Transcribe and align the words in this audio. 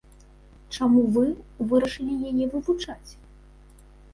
Чаму 0.77 1.03
вы 1.17 1.23
вырашылі 1.73 2.17
яе 2.33 2.45
вывучаць? 2.55 3.11